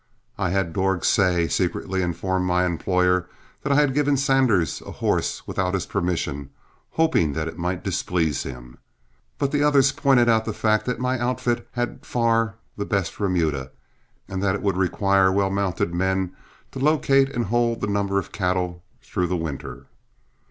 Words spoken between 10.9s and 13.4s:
my outfit had far the best